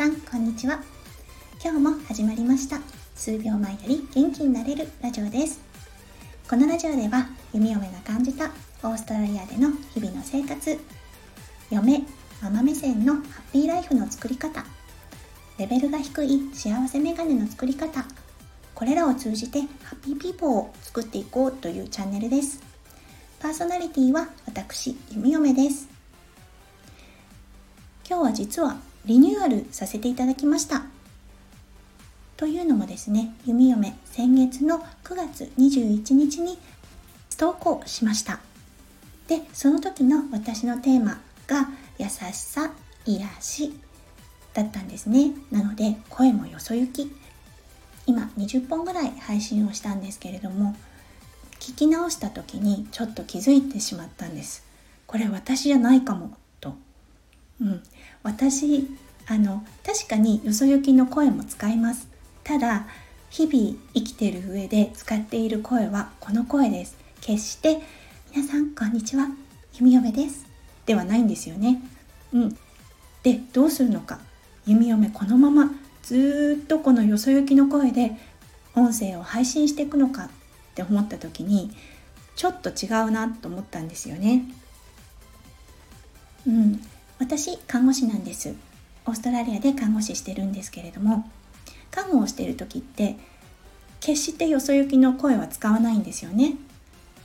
[0.00, 0.80] さんこんにちは。
[1.62, 2.80] 今日も始まりました。
[3.14, 5.60] 数秒前より元気になれるラジオです。
[6.48, 8.46] このラジオでは弓嫁が感じた
[8.82, 10.78] オーストラリアでの日々の生活
[11.70, 12.02] 嫁
[12.40, 14.64] ママ目線のハッピーライフの作り方
[15.58, 18.06] レベルが低い幸せメガネの作り方
[18.74, 22.62] これらを通じてハッピーピーポーを作っていこうというチャンネルです。
[23.38, 25.90] パーソナリティは私弓嫁です。
[28.08, 30.84] 今日は実はリニューアルさせていただきました。
[32.36, 36.58] というのもですね弓嫁先月の9月21日に
[37.36, 38.40] 投稿しました。
[39.28, 41.68] でその時の私のテーマが
[41.98, 42.72] 優しさ
[43.06, 43.72] 癒し
[44.54, 45.32] だったんですね。
[45.50, 47.10] なので声もよそ行き。
[48.06, 50.74] 今20本ぐらい配信をしたんですけれども
[51.60, 54.64] 聞き直した時にちょっと気づいてしまったんです。
[55.06, 56.36] これ私じゃないかも。
[57.60, 57.82] うん。
[58.22, 58.88] 私
[59.26, 62.08] あの確かによそ行きの声も使います。
[62.42, 62.86] ただ
[63.30, 66.96] 日々生きてる上で使っている声はこの声です。
[67.20, 67.80] 決して
[68.34, 69.28] 皆さんこんにちは
[69.74, 70.46] 弓嫁です。
[70.86, 71.82] ではないんですよね。
[72.32, 72.58] うん。
[73.22, 74.18] でどうするのか。
[74.66, 75.70] 弓嫁このまま
[76.02, 78.12] ずっとこのよそ行きの声で
[78.74, 80.30] 音声を配信していくのか。
[80.70, 81.72] って思った時に
[82.36, 84.44] ちょっと違うなと思ったんですよね。
[86.46, 86.80] うん。
[87.20, 88.54] 私看護師なんです。
[89.04, 91.30] オーストラリアで看護師してるんですけれども。
[91.90, 93.16] 看護をしてる時って
[94.00, 96.54] 決してよそ行きの声は使わないんですよね。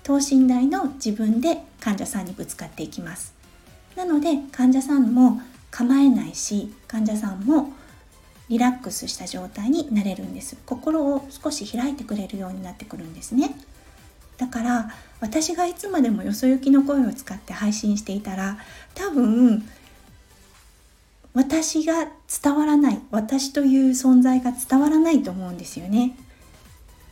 [0.03, 3.33] 等身大の自分で患者さんにぶつかっていきます。
[3.95, 7.71] なので患者さんも構えないし患者さんも
[8.49, 10.57] リラックスした状態になれるんです。
[10.65, 13.55] 心を少し開いてくれるようになってくるんですね。
[14.37, 18.57] だから私がいつまでもよそ行きの声を使って配信していたら
[18.93, 19.65] 多分
[21.35, 22.07] 私が
[22.41, 26.17] 伝わらない私という存在が伝わらないと思うんですよね。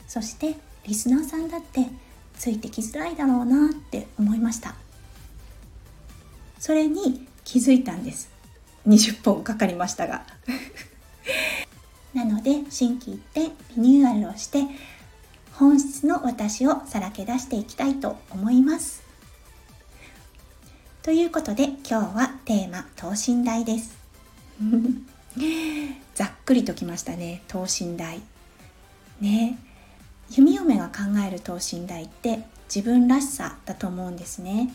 [0.08, 0.56] そして
[0.86, 1.88] リスナーさんだって
[2.38, 4.76] ついてきづらいだろうなって思いました。
[6.58, 8.32] それに気づいたんです。
[8.88, 10.26] 20本かかりましたが。
[12.14, 14.68] なので心機一転リニューアルをして
[15.54, 19.04] 本質の私をさらけ出していきたいと思います。
[21.02, 24.03] ということで今日はテーマ等身大です。
[26.16, 27.42] ざっくりときましたね。
[27.48, 28.22] 等身大。
[29.20, 29.58] ね。
[30.30, 34.70] 弓嫁が考える等身大って自分らしさだと思うんですね。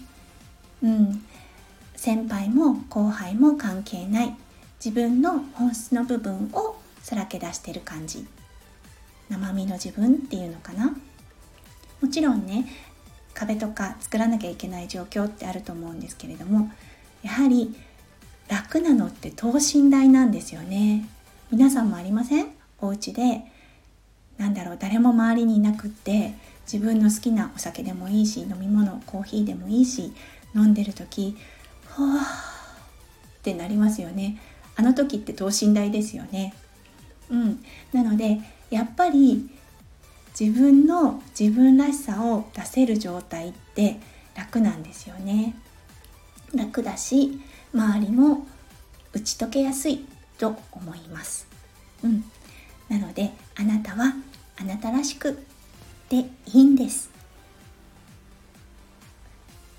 [0.82, 1.24] うん。
[1.96, 4.36] 先輩も後輩も関係ない。
[4.84, 8.26] 自分の本質の部分をさらけ出してる感じ。
[9.28, 10.96] 生身の自分っていうのかな。
[12.00, 12.66] もちろんね
[13.34, 16.70] 壁とか作らなきゃいけない状況ってあると思うんですけれども
[17.22, 17.74] やはり
[18.48, 21.06] 楽なのって等身大なんですよね。
[21.50, 22.46] 皆さんもありません？
[22.80, 23.42] お家で。
[24.38, 26.32] なんだろう誰も周りにいなくって
[26.70, 30.12] 自分の好きなお酒でもいいし飲み物コーヒーでもいいし
[30.54, 31.36] 飲んでる時
[31.88, 32.78] はあ
[33.38, 34.38] ってなりますよね。
[34.76, 36.54] あの時って等身大ですよね。
[37.30, 37.64] うん。
[37.92, 38.38] なので
[38.70, 39.50] やっぱり
[40.38, 43.98] 自分の自分らしさを出せる状態って
[44.36, 45.56] 楽なんですよね。
[46.54, 47.40] 楽だし
[47.74, 48.46] 周りも
[49.12, 50.04] 打ち解けやすい
[50.38, 51.46] と思います。
[52.02, 52.24] うん、
[52.88, 54.14] なのであなたは
[54.56, 55.38] あなたらしく
[56.08, 57.10] でいいんです。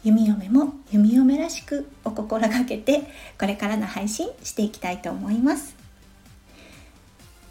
[0.03, 3.03] 弓嫁も弓嫁らしくお心がけて
[3.38, 5.75] これからの配信していきたいと思います。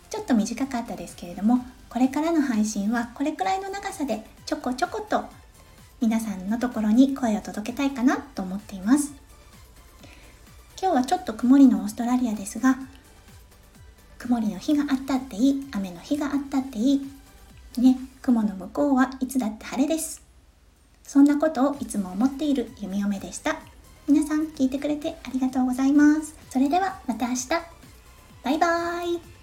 [0.08, 5.24] ちょっと短かったですけれどもこれからの配信はこれくらいの長さでちょこちょこと
[6.00, 9.27] 皆さんのところに声を届けたいかなと思っています。
[10.80, 12.76] 今日はちょっと曇りのオーストラリアですが
[14.18, 20.22] 曇りの日があったっていい雨の日があったっていいね雲の向こうはいつだって晴れです。
[21.02, 23.60] そんなことをいつも思っている弓嫁でした。
[24.06, 26.36] 皆さん聞いてくれてありがとうございます。
[26.50, 27.48] それではまた明日。
[28.42, 29.37] バイバーイ。